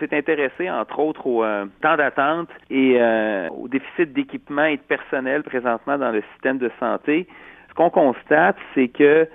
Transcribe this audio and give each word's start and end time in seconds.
s'est 0.00 0.16
intéressé, 0.16 0.68
entre 0.70 0.98
autres, 0.98 1.26
au 1.26 1.44
euh, 1.44 1.66
temps 1.82 1.96
d'attente 1.96 2.48
et 2.70 2.96
euh, 3.00 3.48
au 3.50 3.68
déficit 3.68 4.12
d'équipement 4.12 4.64
et 4.64 4.76
de 4.76 4.82
personnel 4.82 5.42
présentement 5.42 5.98
dans 5.98 6.10
le 6.10 6.22
système 6.32 6.58
de 6.58 6.70
santé. 6.80 7.28
Ce 7.68 7.74
qu'on 7.74 7.90
constate, 7.90 8.56
c'est 8.74 8.88
que 8.88 9.28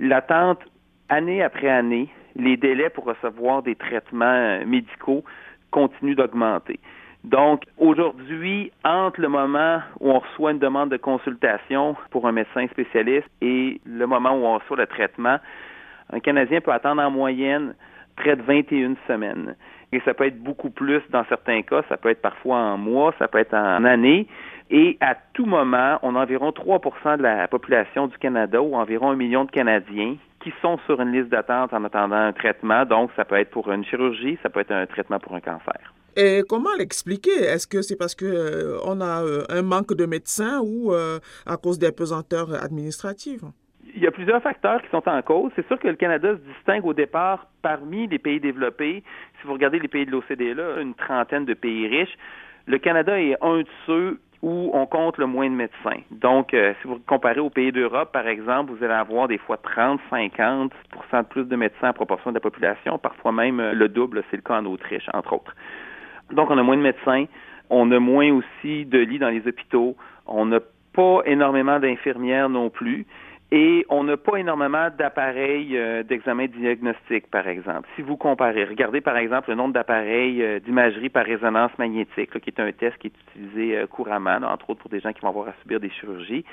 l'attente, 0.00 0.60
année 1.08 1.42
après 1.42 1.68
année, 1.68 2.08
les 2.36 2.56
délais 2.56 2.88
pour 2.88 3.04
recevoir 3.04 3.62
des 3.62 3.74
traitements 3.74 4.64
médicaux 4.64 5.24
continuent 5.70 6.16
d'augmenter. 6.16 6.80
Donc, 7.24 7.64
aujourd'hui, 7.78 8.72
entre 8.84 9.20
le 9.20 9.28
moment 9.28 9.80
où 10.00 10.10
on 10.10 10.18
reçoit 10.18 10.50
une 10.50 10.58
demande 10.58 10.90
de 10.90 10.96
consultation 10.96 11.96
pour 12.10 12.26
un 12.26 12.32
médecin 12.32 12.66
spécialiste 12.68 13.28
et 13.40 13.80
le 13.86 14.06
moment 14.06 14.32
où 14.32 14.44
on 14.44 14.58
reçoit 14.58 14.76
le 14.76 14.86
traitement, 14.86 15.38
un 16.12 16.20
Canadien 16.20 16.60
peut 16.60 16.72
attendre 16.72 17.00
en 17.00 17.10
moyenne 17.10 17.74
près 18.16 18.36
de 18.36 18.42
21 18.42 18.96
semaines. 19.06 19.54
Et 19.92 20.00
ça 20.04 20.14
peut 20.14 20.26
être 20.26 20.42
beaucoup 20.42 20.70
plus 20.70 21.02
dans 21.10 21.24
certains 21.28 21.62
cas, 21.62 21.82
ça 21.88 21.96
peut 21.96 22.08
être 22.08 22.22
parfois 22.22 22.56
en 22.56 22.78
mois, 22.78 23.14
ça 23.18 23.28
peut 23.28 23.38
être 23.38 23.54
en 23.54 23.84
années. 23.84 24.26
Et 24.70 24.96
à 25.00 25.14
tout 25.34 25.44
moment, 25.44 25.98
on 26.02 26.16
a 26.16 26.20
environ 26.20 26.50
3% 26.50 27.18
de 27.18 27.22
la 27.22 27.46
population 27.46 28.06
du 28.06 28.16
Canada 28.16 28.62
ou 28.62 28.74
environ 28.74 29.10
un 29.10 29.16
million 29.16 29.44
de 29.44 29.50
Canadiens 29.50 30.16
qui 30.42 30.52
sont 30.62 30.78
sur 30.86 31.00
une 31.00 31.12
liste 31.12 31.28
d'attente 31.28 31.74
en 31.74 31.84
attendant 31.84 32.16
un 32.16 32.32
traitement. 32.32 32.84
Donc, 32.86 33.10
ça 33.14 33.24
peut 33.24 33.36
être 33.36 33.50
pour 33.50 33.70
une 33.70 33.84
chirurgie, 33.84 34.38
ça 34.42 34.48
peut 34.48 34.60
être 34.60 34.72
un 34.72 34.86
traitement 34.86 35.18
pour 35.18 35.34
un 35.34 35.40
cancer. 35.40 35.92
Et 36.16 36.42
comment 36.48 36.74
l'expliquer? 36.78 37.42
Est-ce 37.42 37.66
que 37.66 37.80
c'est 37.80 37.96
parce 37.96 38.14
que 38.14 38.24
euh, 38.24 39.00
a 39.00 39.22
euh, 39.22 39.44
un 39.48 39.62
manque 39.62 39.94
de 39.94 40.04
médecins 40.04 40.60
ou 40.60 40.92
euh, 40.92 41.18
à 41.46 41.56
cause 41.56 41.78
des 41.78 41.92
pesanteurs 41.92 42.52
administratives? 42.62 43.44
Il 44.02 44.06
y 44.06 44.08
a 44.08 44.10
plusieurs 44.10 44.42
facteurs 44.42 44.82
qui 44.82 44.88
sont 44.88 45.08
en 45.08 45.22
cause. 45.22 45.52
C'est 45.54 45.64
sûr 45.68 45.78
que 45.78 45.86
le 45.86 45.94
Canada 45.94 46.32
se 46.32 46.54
distingue 46.54 46.84
au 46.84 46.92
départ 46.92 47.46
parmi 47.62 48.08
les 48.08 48.18
pays 48.18 48.40
développés. 48.40 49.04
Si 49.40 49.46
vous 49.46 49.52
regardez 49.52 49.78
les 49.78 49.86
pays 49.86 50.04
de 50.04 50.10
l'OCDE, 50.10 50.56
là, 50.56 50.80
une 50.80 50.94
trentaine 50.94 51.44
de 51.44 51.54
pays 51.54 51.86
riches, 51.86 52.18
le 52.66 52.78
Canada 52.78 53.16
est 53.20 53.36
un 53.40 53.58
de 53.58 53.68
ceux 53.86 54.18
où 54.42 54.72
on 54.74 54.86
compte 54.86 55.18
le 55.18 55.26
moins 55.26 55.48
de 55.48 55.54
médecins. 55.54 56.00
Donc, 56.10 56.48
si 56.50 56.88
vous 56.88 56.98
comparez 57.06 57.38
aux 57.38 57.48
pays 57.48 57.70
d'Europe, 57.70 58.10
par 58.10 58.26
exemple, 58.26 58.72
vous 58.72 58.82
allez 58.82 58.92
avoir 58.92 59.28
des 59.28 59.38
fois 59.38 59.56
30, 59.56 60.00
50% 60.10 60.72
de 61.12 61.28
plus 61.28 61.44
de 61.44 61.54
médecins 61.54 61.90
en 61.90 61.92
proportion 61.92 62.32
de 62.32 62.34
la 62.34 62.40
population, 62.40 62.98
parfois 62.98 63.30
même 63.30 63.62
le 63.70 63.88
double, 63.88 64.24
c'est 64.32 64.36
le 64.36 64.42
cas 64.42 64.58
en 64.58 64.66
Autriche, 64.66 65.08
entre 65.14 65.34
autres. 65.34 65.54
Donc, 66.32 66.50
on 66.50 66.58
a 66.58 66.62
moins 66.64 66.76
de 66.76 66.82
médecins, 66.82 67.26
on 67.70 67.88
a 67.92 68.00
moins 68.00 68.32
aussi 68.32 68.84
de 68.84 68.98
lits 68.98 69.20
dans 69.20 69.30
les 69.30 69.46
hôpitaux, 69.46 69.94
on 70.26 70.46
n'a 70.46 70.58
pas 70.92 71.20
énormément 71.24 71.78
d'infirmières 71.78 72.48
non 72.48 72.68
plus. 72.68 73.06
Et 73.54 73.84
on 73.90 74.04
n'a 74.04 74.16
pas 74.16 74.38
énormément 74.38 74.88
d'appareils 74.96 75.76
euh, 75.76 76.02
d'examen 76.02 76.46
diagnostic, 76.46 77.30
par 77.30 77.46
exemple. 77.46 77.86
Si 77.96 78.00
vous 78.00 78.16
comparez, 78.16 78.64
regardez 78.64 79.02
par 79.02 79.18
exemple 79.18 79.50
le 79.50 79.56
nombre 79.56 79.74
d'appareils 79.74 80.42
euh, 80.42 80.58
d'imagerie 80.58 81.10
par 81.10 81.26
résonance 81.26 81.70
magnétique, 81.78 82.40
qui 82.40 82.48
est 82.48 82.60
un 82.60 82.72
test 82.72 82.96
qui 82.96 83.08
est 83.08 83.12
utilisé 83.28 83.76
euh, 83.76 83.86
couramment, 83.86 84.38
entre 84.42 84.70
autres 84.70 84.80
pour 84.80 84.88
des 84.88 85.00
gens 85.00 85.12
qui 85.12 85.20
vont 85.20 85.28
avoir 85.28 85.48
à 85.48 85.54
subir 85.60 85.80
des 85.80 85.90
chirurgies. 85.90 86.46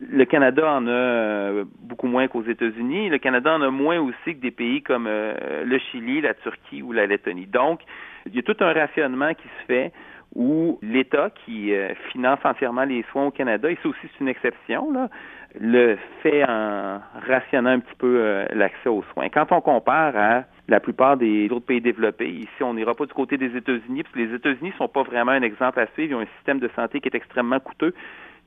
Le 0.00 0.26
Canada 0.26 0.70
en 0.70 0.86
a 0.86 1.64
beaucoup 1.80 2.08
moins 2.08 2.28
qu'aux 2.28 2.42
États-Unis. 2.42 3.08
Le 3.08 3.16
Canada 3.16 3.54
en 3.54 3.62
a 3.62 3.70
moins 3.70 3.98
aussi 4.00 4.34
que 4.36 4.40
des 4.40 4.50
pays 4.50 4.82
comme 4.82 5.06
le 5.06 5.78
Chili, 5.78 6.20
la 6.20 6.34
Turquie 6.34 6.82
ou 6.82 6.90
la 6.90 7.06
Lettonie. 7.06 7.46
Donc, 7.46 7.80
il 8.26 8.34
y 8.34 8.40
a 8.40 8.42
tout 8.42 8.56
un 8.58 8.72
rationnement 8.72 9.32
qui 9.34 9.44
se 9.44 9.66
fait 9.66 9.92
où 10.34 10.78
l'État 10.82 11.30
qui 11.30 11.74
euh, 11.74 11.94
finance 12.10 12.38
entièrement 12.44 12.84
les 12.84 13.04
soins 13.10 13.26
au 13.26 13.30
Canada, 13.30 13.70
et 13.70 13.78
c'est 13.82 13.88
aussi 13.88 14.08
une 14.20 14.28
exception, 14.28 14.92
là, 14.92 15.08
le 15.60 15.96
fait 16.22 16.44
en 16.44 17.00
rationnant 17.26 17.70
un 17.70 17.80
petit 17.80 17.94
peu 17.96 18.16
euh, 18.18 18.46
l'accès 18.54 18.88
aux 18.88 19.04
soins. 19.12 19.28
Quand 19.28 19.52
on 19.52 19.60
compare 19.60 20.16
à 20.16 20.44
la 20.68 20.80
plupart 20.80 21.16
des 21.16 21.48
autres 21.50 21.66
pays 21.66 21.80
développés, 21.80 22.28
ici 22.28 22.62
on 22.62 22.74
n'ira 22.74 22.94
pas 22.94 23.06
du 23.06 23.12
côté 23.12 23.36
des 23.36 23.56
États-Unis, 23.56 24.02
parce 24.02 24.14
que 24.14 24.20
les 24.20 24.34
États-Unis 24.34 24.70
ne 24.70 24.76
sont 24.76 24.88
pas 24.88 25.02
vraiment 25.02 25.32
un 25.32 25.42
exemple 25.42 25.78
à 25.78 25.86
suivre, 25.88 26.12
ils 26.12 26.14
ont 26.16 26.20
un 26.20 26.36
système 26.36 26.58
de 26.58 26.70
santé 26.74 27.00
qui 27.00 27.08
est 27.08 27.14
extrêmement 27.14 27.60
coûteux, 27.60 27.94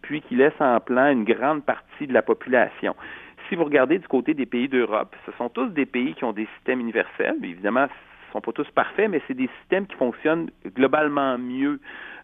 puis 0.02 0.22
qui 0.22 0.36
laisse 0.36 0.60
en 0.60 0.80
plan 0.80 1.10
une 1.10 1.24
grande 1.24 1.64
partie 1.64 2.08
de 2.08 2.14
la 2.14 2.22
population 2.22 2.96
si 3.50 3.56
vous 3.56 3.64
regardez 3.64 4.00
du 4.00 4.08
côté 4.08 4.34
des 4.34 4.46
pays 4.46 4.68
d'Europe, 4.68 5.16
ce 5.26 5.32
sont 5.38 5.50
tous 5.50 5.68
des 5.68 5.86
pays 5.86 6.14
qui 6.14 6.24
ont 6.24 6.34
des 6.34 6.48
systèmes 6.58 6.80
universels. 6.80 7.38
Évidemment, 7.44 7.88
sont 8.38 8.42
pas 8.42 8.52
tous 8.52 8.70
parfaits, 8.72 9.10
mais 9.10 9.22
c'est 9.28 9.34
des 9.34 9.50
systèmes 9.60 9.88
qui 9.88 9.96
fonctionnent 9.96 10.50
globalement 10.76 11.38
mieux 11.38 11.80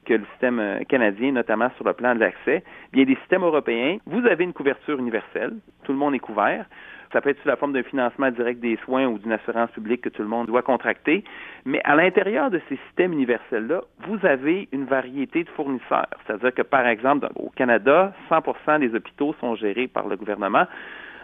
que 0.05 0.13
le 0.13 0.25
système 0.31 0.59
euh, 0.59 0.83
canadien, 0.83 1.31
notamment 1.31 1.69
sur 1.77 1.85
le 1.85 1.93
plan 1.93 2.13
de 2.13 2.19
l'accès. 2.19 2.63
Bien, 2.91 3.05
des 3.05 3.15
systèmes 3.15 3.43
européens, 3.43 3.97
vous 4.05 4.25
avez 4.27 4.43
une 4.43 4.53
couverture 4.53 4.99
universelle, 4.99 5.53
tout 5.83 5.93
le 5.93 5.97
monde 5.97 6.13
est 6.13 6.19
couvert. 6.19 6.65
Ça 7.13 7.21
peut 7.21 7.29
être 7.29 7.41
sous 7.41 7.47
la 7.47 7.55
forme 7.55 7.73
d'un 7.73 7.83
financement 7.83 8.31
direct 8.31 8.59
des 8.59 8.75
soins 8.83 9.05
ou 9.05 9.19
d'une 9.19 9.31
assurance 9.31 9.69
publique 9.71 10.01
que 10.01 10.09
tout 10.09 10.23
le 10.23 10.27
monde 10.27 10.47
doit 10.47 10.63
contracter. 10.63 11.23
Mais 11.63 11.79
à 11.83 11.95
l'intérieur 11.95 12.49
de 12.49 12.59
ces 12.67 12.75
systèmes 12.87 13.13
universels-là, 13.13 13.81
vous 14.07 14.25
avez 14.25 14.67
une 14.71 14.85
variété 14.85 15.43
de 15.43 15.49
fournisseurs. 15.49 16.07
C'est-à-dire 16.25 16.53
que, 16.55 16.63
par 16.63 16.87
exemple, 16.87 17.27
au 17.35 17.49
Canada, 17.51 18.13
100% 18.31 18.79
des 18.79 18.95
hôpitaux 18.95 19.35
sont 19.39 19.55
gérés 19.55 19.87
par 19.87 20.07
le 20.07 20.17
gouvernement. 20.17 20.65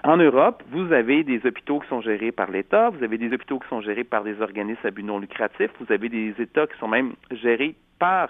En 0.03 0.15
Europe, 0.15 0.63
vous 0.71 0.93
avez 0.93 1.23
des 1.23 1.45
hôpitaux 1.45 1.79
qui 1.79 1.89
sont 1.89 1.99
gérés 2.01 2.31
par 2.31 2.49
l'État, 2.49 2.89
vous 2.89 3.03
avez 3.03 3.17
des 3.17 3.33
hôpitaux 3.33 3.59
qui 3.59 3.67
sont 3.67 3.81
gérés 3.81 4.05
par 4.05 4.23
des 4.23 4.41
organismes 4.41 4.87
à 4.87 4.91
but 4.91 5.03
non 5.03 5.19
lucratif, 5.19 5.69
vous 5.79 5.91
avez 5.91 6.07
des 6.07 6.33
États 6.39 6.67
qui 6.67 6.77
sont 6.79 6.87
même 6.87 7.13
gérés 7.31 7.75
par 7.99 8.29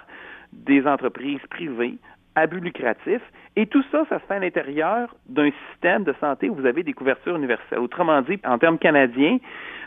des 0.51 0.87
entreprises 0.87 1.41
privées 1.51 1.97
à 2.33 2.47
but 2.47 2.59
lucratif. 2.61 3.21
Et 3.55 3.67
tout 3.67 3.83
ça, 3.91 4.03
ça 4.09 4.19
se 4.19 4.25
fait 4.25 4.35
à 4.35 4.39
l'intérieur 4.39 5.15
d'un 5.27 5.51
système 5.69 6.03
de 6.05 6.13
santé 6.19 6.49
où 6.49 6.55
vous 6.55 6.65
avez 6.65 6.81
des 6.81 6.93
couvertures 6.93 7.35
universelles. 7.35 7.79
Autrement 7.79 8.21
dit, 8.21 8.39
en 8.45 8.57
termes 8.57 8.79
canadiens, 8.79 9.37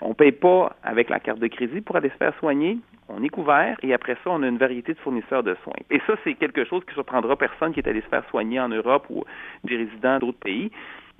on 0.02 0.10
ne 0.10 0.14
paye 0.14 0.32
pas 0.32 0.76
avec 0.84 1.08
la 1.08 1.18
carte 1.18 1.40
de 1.40 1.46
crédit 1.48 1.80
pour 1.80 1.96
aller 1.96 2.10
se 2.10 2.16
faire 2.16 2.34
soigner. 2.38 2.78
On 3.08 3.22
est 3.24 3.28
couvert 3.28 3.76
et 3.82 3.92
après 3.92 4.16
ça, 4.22 4.30
on 4.30 4.42
a 4.42 4.46
une 4.46 4.58
variété 4.58 4.94
de 4.94 4.98
fournisseurs 5.00 5.42
de 5.42 5.56
soins. 5.64 5.72
Et 5.90 6.00
ça, 6.06 6.14
c'est 6.22 6.34
quelque 6.34 6.64
chose 6.64 6.84
qui 6.84 6.94
surprendra 6.94 7.36
personne 7.36 7.72
qui 7.72 7.80
est 7.80 7.88
allé 7.88 8.02
se 8.02 8.08
faire 8.08 8.24
soigner 8.30 8.60
en 8.60 8.68
Europe 8.68 9.06
ou 9.10 9.24
des 9.64 9.76
résidents 9.76 10.18
d'autres 10.18 10.38
pays. 10.38 10.70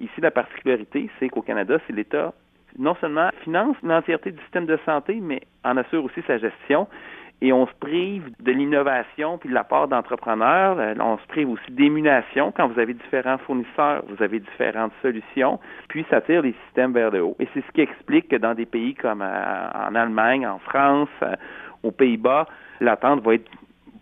Ici, 0.02 0.20
la 0.20 0.32
particularité, 0.32 1.08
c'est 1.18 1.28
qu'au 1.28 1.42
Canada, 1.42 1.78
c'est 1.86 1.94
l'État 1.94 2.34
non 2.78 2.94
seulement 3.00 3.30
finance 3.44 3.76
l'entièreté 3.82 4.32
du 4.32 4.42
système 4.42 4.66
de 4.66 4.78
santé, 4.84 5.18
mais 5.20 5.42
en 5.64 5.76
assure 5.76 6.04
aussi 6.04 6.22
sa 6.26 6.38
gestion. 6.38 6.88
Et 7.40 7.52
on 7.52 7.66
se 7.66 7.72
prive 7.80 8.30
de 8.40 8.52
l'innovation 8.52 9.36
puis 9.36 9.48
de 9.48 9.54
la 9.54 9.64
part 9.64 9.88
d'entrepreneurs. 9.88 10.78
Euh, 10.78 10.94
on 11.00 11.18
se 11.18 11.26
prive 11.26 11.50
aussi 11.50 11.72
d'émulation. 11.72 12.52
Quand 12.52 12.68
vous 12.68 12.78
avez 12.78 12.94
différents 12.94 13.38
fournisseurs, 13.38 14.04
vous 14.08 14.22
avez 14.22 14.38
différentes 14.38 14.92
solutions. 15.02 15.58
Puis 15.88 16.06
ça 16.08 16.20
tire 16.20 16.42
les 16.42 16.54
systèmes 16.66 16.92
vers 16.92 17.10
le 17.10 17.22
haut. 17.22 17.36
Et 17.40 17.48
c'est 17.52 17.64
ce 17.66 17.72
qui 17.72 17.80
explique 17.80 18.28
que 18.28 18.36
dans 18.36 18.54
des 18.54 18.66
pays 18.66 18.94
comme 18.94 19.22
euh, 19.22 19.70
en 19.74 19.94
Allemagne, 19.96 20.46
en 20.46 20.60
France, 20.60 21.08
euh, 21.22 21.34
aux 21.82 21.90
Pays-Bas, 21.90 22.46
l'attente 22.80 23.22
va 23.22 23.34
être 23.34 23.50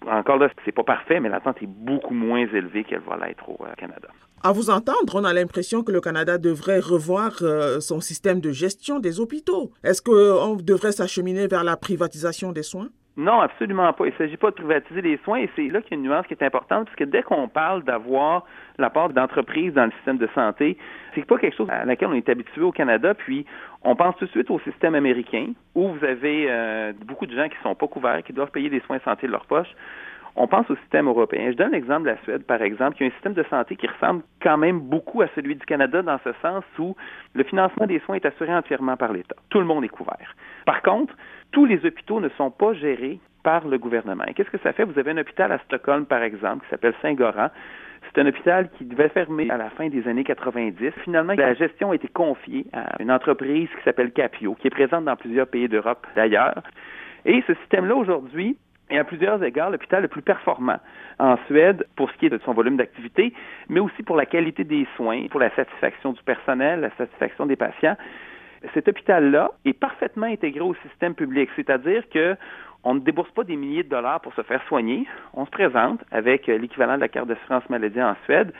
encore 0.06 0.38
là, 0.38 0.48
c'est 0.64 0.72
pas 0.72 0.84
parfait, 0.84 1.20
mais 1.20 1.28
l'attente 1.28 1.62
est 1.62 1.66
beaucoup 1.66 2.14
moins 2.14 2.46
élevée 2.46 2.84
qu'elle 2.84 3.00
va 3.00 3.16
l'être 3.16 3.48
au 3.48 3.58
Canada. 3.76 4.08
À 4.42 4.52
vous 4.52 4.70
entendre, 4.70 5.14
on 5.14 5.24
a 5.24 5.34
l'impression 5.34 5.82
que 5.82 5.92
le 5.92 6.00
Canada 6.00 6.38
devrait 6.38 6.80
revoir 6.80 7.38
euh, 7.42 7.80
son 7.80 8.00
système 8.00 8.40
de 8.40 8.52
gestion 8.52 8.98
des 8.98 9.20
hôpitaux. 9.20 9.72
Est-ce 9.84 10.00
qu'on 10.00 10.56
devrait 10.56 10.92
s'acheminer 10.92 11.46
vers 11.46 11.64
la 11.64 11.76
privatisation 11.76 12.52
des 12.52 12.62
soins? 12.62 12.88
Non, 13.16 13.40
absolument 13.40 13.92
pas. 13.92 14.06
Il 14.06 14.12
ne 14.12 14.16
s'agit 14.16 14.36
pas 14.36 14.50
de 14.50 14.54
privatiser 14.54 15.02
les 15.02 15.18
soins 15.24 15.38
et 15.38 15.50
c'est 15.56 15.68
là 15.68 15.82
qu'il 15.82 15.92
y 15.92 15.94
a 15.94 15.96
une 15.96 16.08
nuance 16.08 16.26
qui 16.26 16.34
est 16.34 16.42
importante 16.44 16.86
parce 16.86 16.96
que 16.96 17.04
dès 17.04 17.22
qu'on 17.22 17.48
parle 17.48 17.82
d'avoir 17.82 18.44
la 18.78 18.88
part 18.88 19.08
d'entreprise 19.10 19.74
dans 19.74 19.84
le 19.84 19.90
système 19.92 20.16
de 20.16 20.28
santé, 20.34 20.78
c'est 21.14 21.24
pas 21.26 21.36
quelque 21.36 21.56
chose 21.56 21.68
à 21.70 21.84
laquelle 21.84 22.08
on 22.08 22.14
est 22.14 22.28
habitué 22.28 22.62
au 22.62 22.72
Canada. 22.72 23.14
Puis 23.14 23.44
on 23.82 23.96
pense 23.96 24.16
tout 24.16 24.26
de 24.26 24.30
suite 24.30 24.50
au 24.50 24.60
système 24.60 24.94
américain 24.94 25.48
où 25.74 25.88
vous 25.88 26.04
avez 26.04 26.46
euh, 26.48 26.92
beaucoup 27.04 27.26
de 27.26 27.34
gens 27.34 27.48
qui 27.48 27.56
sont 27.62 27.74
pas 27.74 27.88
couverts, 27.88 28.22
qui 28.22 28.32
doivent 28.32 28.52
payer 28.52 28.70
des 28.70 28.80
soins 28.80 28.98
de 28.98 29.02
santé 29.02 29.26
de 29.26 29.32
leur 29.32 29.44
poche 29.46 29.68
on 30.36 30.46
pense 30.46 30.70
au 30.70 30.76
système 30.76 31.08
européen. 31.08 31.50
Je 31.50 31.56
donne 31.56 31.72
l'exemple 31.72 32.02
de 32.02 32.10
la 32.10 32.16
Suède, 32.22 32.44
par 32.44 32.62
exemple, 32.62 32.96
qui 32.96 33.04
a 33.04 33.06
un 33.06 33.10
système 33.10 33.34
de 33.34 33.42
santé 33.44 33.76
qui 33.76 33.86
ressemble 33.86 34.22
quand 34.42 34.56
même 34.56 34.80
beaucoup 34.80 35.22
à 35.22 35.28
celui 35.34 35.56
du 35.56 35.66
Canada 35.66 36.02
dans 36.02 36.18
ce 36.24 36.32
sens 36.40 36.64
où 36.78 36.96
le 37.34 37.44
financement 37.44 37.86
des 37.86 37.98
soins 38.00 38.16
est 38.16 38.26
assuré 38.26 38.54
entièrement 38.54 38.96
par 38.96 39.12
l'État. 39.12 39.36
Tout 39.50 39.58
le 39.58 39.66
monde 39.66 39.84
est 39.84 39.88
couvert. 39.88 40.34
Par 40.66 40.82
contre, 40.82 41.14
tous 41.52 41.66
les 41.66 41.84
hôpitaux 41.84 42.20
ne 42.20 42.28
sont 42.30 42.50
pas 42.50 42.72
gérés 42.74 43.18
par 43.42 43.66
le 43.66 43.78
gouvernement. 43.78 44.24
Qu'est-ce 44.34 44.50
que 44.50 44.58
ça 44.58 44.72
fait? 44.72 44.84
Vous 44.84 44.98
avez 44.98 45.12
un 45.12 45.18
hôpital 45.18 45.50
à 45.50 45.58
Stockholm, 45.60 46.06
par 46.06 46.22
exemple, 46.22 46.64
qui 46.64 46.70
s'appelle 46.70 46.94
Saint-Goran. 47.02 47.48
C'est 48.12 48.20
un 48.20 48.26
hôpital 48.26 48.70
qui 48.76 48.84
devait 48.84 49.08
fermer 49.08 49.50
à 49.50 49.56
la 49.56 49.70
fin 49.70 49.88
des 49.88 50.06
années 50.08 50.24
90. 50.24 50.92
Finalement, 51.04 51.34
la 51.34 51.54
gestion 51.54 51.92
a 51.92 51.94
été 51.94 52.08
confiée 52.08 52.66
à 52.72 53.00
une 53.00 53.10
entreprise 53.10 53.68
qui 53.68 53.84
s'appelle 53.84 54.10
Capio, 54.12 54.54
qui 54.54 54.66
est 54.66 54.70
présente 54.70 55.04
dans 55.04 55.16
plusieurs 55.16 55.46
pays 55.46 55.68
d'Europe 55.68 56.06
d'ailleurs. 56.16 56.62
Et 57.24 57.42
ce 57.46 57.54
système-là, 57.54 57.94
aujourd'hui, 57.94 58.56
et 58.90 58.98
à 58.98 59.04
plusieurs 59.04 59.42
égards 59.42 59.70
l'hôpital 59.70 60.02
le 60.02 60.08
plus 60.08 60.22
performant 60.22 60.78
en 61.18 61.36
Suède 61.46 61.86
pour 61.96 62.10
ce 62.10 62.16
qui 62.16 62.26
est 62.26 62.30
de 62.30 62.40
son 62.44 62.52
volume 62.52 62.76
d'activité, 62.76 63.32
mais 63.68 63.80
aussi 63.80 64.02
pour 64.02 64.16
la 64.16 64.26
qualité 64.26 64.64
des 64.64 64.86
soins, 64.96 65.26
pour 65.30 65.40
la 65.40 65.50
satisfaction 65.54 66.12
du 66.12 66.22
personnel, 66.22 66.80
la 66.80 66.90
satisfaction 66.96 67.46
des 67.46 67.56
patients. 67.56 67.96
Cet 68.74 68.88
hôpital-là 68.88 69.50
est 69.64 69.72
parfaitement 69.72 70.26
intégré 70.26 70.60
au 70.60 70.74
système 70.86 71.14
public, 71.14 71.48
c'est-à-dire 71.56 72.08
que 72.10 72.36
on 72.82 72.94
ne 72.94 73.00
débourse 73.00 73.30
pas 73.32 73.44
des 73.44 73.56
milliers 73.56 73.82
de 73.82 73.90
dollars 73.90 74.20
pour 74.20 74.32
se 74.34 74.42
faire 74.42 74.62
soigner. 74.66 75.06
On 75.34 75.44
se 75.44 75.50
présente 75.50 76.02
avec 76.10 76.46
l'équivalent 76.46 76.96
de 76.96 77.00
la 77.00 77.08
carte 77.08 77.28
d'assurance 77.28 77.68
maladie 77.68 78.00
en 78.00 78.16
Suède 78.24 78.52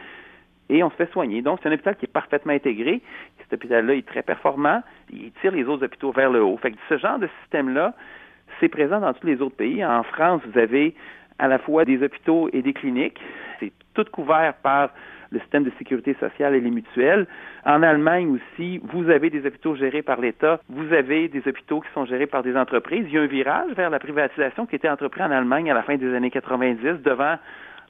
et 0.69 0.83
on 0.83 0.91
se 0.91 0.97
fait 0.97 1.11
soigner. 1.11 1.43
Donc, 1.43 1.59
c'est 1.63 1.69
un 1.69 1.73
hôpital 1.73 1.97
qui 1.97 2.05
est 2.05 2.13
parfaitement 2.13 2.53
intégré. 2.53 3.01
Cet 3.39 3.55
hôpital-là 3.55 3.95
est 3.95 4.07
très 4.07 4.23
performant. 4.23 4.83
Il 5.11 5.33
tire 5.41 5.53
les 5.53 5.65
autres 5.65 5.85
hôpitaux 5.85 6.13
vers 6.13 6.31
le 6.31 6.43
haut. 6.43 6.57
Fait 6.59 6.71
que 6.71 6.77
ce 6.89 6.99
genre 6.99 7.19
de 7.19 7.29
système-là, 7.43 7.95
c'est 8.59 8.69
présent 8.69 9.01
dans 9.01 9.13
tous 9.13 9.27
les 9.27 9.41
autres 9.41 9.57
pays. 9.57 9.85
En 9.85 10.03
France, 10.03 10.43
vous 10.47 10.59
avez 10.59 10.95
à 11.39 11.49
la 11.49 11.59
fois 11.59 11.85
des 11.85 12.03
hôpitaux 12.03 12.49
et 12.53 12.63
des 12.63 12.73
cliniques. 12.73 13.21
C'est 13.59 13.73
tout 13.95 14.05
couvert 14.13 14.55
par 14.63 14.91
le 15.31 15.39
système 15.41 15.65
de 15.65 15.73
sécurité 15.79 16.15
sociale 16.15 16.55
et 16.55 16.61
les 16.61 16.71
mutuelles. 16.71 17.27
En 17.65 17.83
Allemagne 17.83 18.37
aussi, 18.37 18.81
vous 18.85 19.09
avez 19.11 19.31
des 19.31 19.47
hôpitaux 19.47 19.77
gérés 19.77 20.03
par 20.03 20.21
l'État, 20.21 20.61
vous 20.69 20.93
avez 20.93 21.29
des 21.29 21.47
hôpitaux 21.47 21.81
qui 21.81 21.89
sont 21.95 22.05
gérés 22.05 22.27
par 22.27 22.43
des 22.43 22.57
entreprises. 22.57 23.05
Il 23.07 23.15
y 23.15 23.19
a 23.19 23.23
un 23.23 23.27
virage 23.27 23.73
vers 23.73 23.91
la 23.91 23.99
privatisation 23.99 24.67
qui 24.67 24.77
était 24.77 24.89
entrepris 24.89 25.23
en 25.23 25.31
Allemagne 25.31 25.71
à 25.71 25.75
la 25.75 25.83
fin 25.83 25.97
des 25.97 26.15
années 26.15 26.31
90 26.31 27.03
devant, 27.03 27.37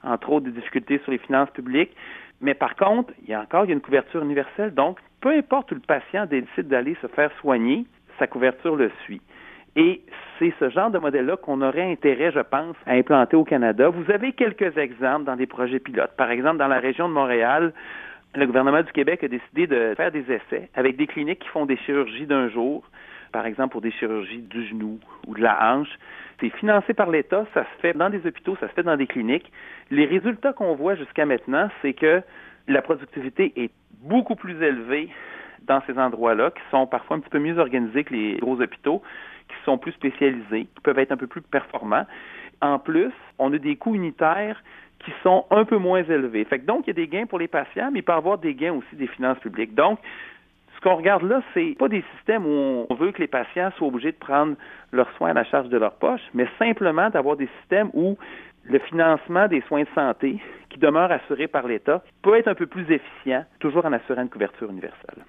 entre 0.03 0.29
autres, 0.31 0.45
des 0.45 0.51
difficultés 0.51 0.99
sur 0.99 1.11
les 1.11 1.17
finances 1.17 1.49
publiques. 1.49 1.95
Mais 2.41 2.53
par 2.53 2.75
contre, 2.75 3.13
il 3.23 3.29
y 3.29 3.33
a 3.33 3.41
encore 3.41 3.65
une 3.65 3.81
couverture 3.81 4.23
universelle. 4.23 4.73
Donc, 4.73 4.99
peu 5.19 5.29
importe 5.29 5.71
où 5.71 5.75
le 5.75 5.81
patient 5.81 6.25
décide 6.25 6.67
d'aller 6.67 6.95
se 7.01 7.07
faire 7.07 7.31
soigner, 7.39 7.85
sa 8.17 8.27
couverture 8.27 8.75
le 8.75 8.91
suit. 9.03 9.21
Et 9.75 10.01
c'est 10.37 10.53
ce 10.59 10.69
genre 10.69 10.91
de 10.91 10.99
modèle-là 10.99 11.37
qu'on 11.37 11.61
aurait 11.61 11.89
intérêt, 11.89 12.31
je 12.31 12.39
pense, 12.39 12.75
à 12.85 12.93
implanter 12.93 13.37
au 13.37 13.43
Canada. 13.43 13.89
Vous 13.89 14.11
avez 14.11 14.33
quelques 14.33 14.77
exemples 14.77 15.25
dans 15.25 15.35
des 15.35 15.45
projets 15.45 15.79
pilotes. 15.79 16.11
Par 16.17 16.29
exemple, 16.31 16.57
dans 16.57 16.67
la 16.67 16.79
région 16.79 17.07
de 17.07 17.13
Montréal, 17.13 17.73
le 18.35 18.45
gouvernement 18.45 18.81
du 18.81 18.91
Québec 18.91 19.23
a 19.23 19.27
décidé 19.27 19.67
de 19.67 19.93
faire 19.95 20.11
des 20.11 20.25
essais 20.31 20.69
avec 20.75 20.97
des 20.97 21.07
cliniques 21.07 21.39
qui 21.39 21.47
font 21.49 21.65
des 21.65 21.77
chirurgies 21.77 22.25
d'un 22.25 22.49
jour, 22.49 22.83
par 23.31 23.45
exemple 23.45 23.71
pour 23.71 23.81
des 23.81 23.91
chirurgies 23.91 24.41
du 24.41 24.67
genou 24.67 24.99
ou 25.27 25.35
de 25.35 25.41
la 25.41 25.57
hanche. 25.73 25.89
C'est 26.39 26.49
financé 26.49 26.93
par 26.93 27.09
l'État, 27.09 27.45
ça 27.53 27.63
se 27.63 27.81
fait 27.81 27.93
dans 27.93 28.09
des 28.09 28.25
hôpitaux, 28.25 28.57
ça 28.59 28.67
se 28.67 28.73
fait 28.73 28.83
dans 28.83 28.97
des 28.97 29.07
cliniques. 29.07 29.51
Les 29.89 30.05
résultats 30.05 30.53
qu'on 30.53 30.75
voit 30.75 30.95
jusqu'à 30.95 31.25
maintenant, 31.25 31.69
c'est 31.81 31.93
que 31.93 32.21
la 32.67 32.81
productivité 32.81 33.53
est 33.55 33.71
beaucoup 34.01 34.35
plus 34.35 34.61
élevée 34.63 35.09
dans 35.67 35.81
ces 35.87 35.97
endroits-là, 35.97 36.51
qui 36.51 36.61
sont 36.71 36.87
parfois 36.87 37.17
un 37.17 37.19
petit 37.19 37.29
peu 37.29 37.39
mieux 37.39 37.57
organisés 37.57 38.03
que 38.03 38.13
les 38.13 38.37
gros 38.37 38.61
hôpitaux, 38.61 39.01
qui 39.47 39.55
sont 39.65 39.77
plus 39.77 39.91
spécialisés, 39.91 40.65
qui 40.65 40.81
peuvent 40.83 40.99
être 40.99 41.11
un 41.11 41.17
peu 41.17 41.27
plus 41.27 41.41
performants. 41.41 42.05
En 42.61 42.79
plus, 42.79 43.11
on 43.39 43.53
a 43.53 43.57
des 43.57 43.75
coûts 43.75 43.95
unitaires 43.95 44.61
qui 45.03 45.11
sont 45.23 45.45
un 45.49 45.65
peu 45.65 45.77
moins 45.77 46.03
élevés. 46.03 46.45
Fait 46.45 46.59
que 46.59 46.65
donc, 46.65 46.85
il 46.85 46.87
y 46.87 46.91
a 46.91 46.93
des 46.93 47.07
gains 47.07 47.25
pour 47.25 47.39
les 47.39 47.47
patients, 47.47 47.89
mais 47.91 47.99
il 47.99 48.03
peut 48.03 48.13
y 48.13 48.15
avoir 48.15 48.37
des 48.37 48.53
gains 48.53 48.73
aussi 48.73 48.95
des 48.95 49.07
finances 49.07 49.39
publiques. 49.39 49.73
Donc, 49.73 49.99
ce 50.75 50.81
qu'on 50.81 50.95
regarde 50.95 51.23
là, 51.23 51.41
c'est 51.53 51.75
pas 51.77 51.87
des 51.87 52.03
systèmes 52.15 52.45
où 52.45 52.85
on 52.89 52.95
veut 52.95 53.11
que 53.11 53.19
les 53.19 53.27
patients 53.27 53.71
soient 53.77 53.87
obligés 53.87 54.11
de 54.11 54.17
prendre 54.17 54.55
leurs 54.91 55.11
soins 55.17 55.29
à 55.29 55.33
la 55.33 55.43
charge 55.43 55.69
de 55.69 55.77
leur 55.77 55.93
poche, 55.93 56.21
mais 56.33 56.47
simplement 56.59 57.09
d'avoir 57.09 57.35
des 57.35 57.49
systèmes 57.59 57.89
où 57.93 58.17
le 58.63 58.79
financement 58.79 59.47
des 59.47 59.61
soins 59.61 59.83
de 59.83 59.87
santé, 59.95 60.39
qui 60.69 60.79
demeure 60.79 61.11
assuré 61.11 61.47
par 61.47 61.67
l'État, 61.67 62.03
peut 62.21 62.35
être 62.35 62.47
un 62.47 62.55
peu 62.55 62.67
plus 62.67 62.89
efficient, 62.91 63.43
toujours 63.59 63.85
en 63.85 63.93
assurant 63.93 64.21
une 64.21 64.29
couverture 64.29 64.69
universelle. 64.69 65.23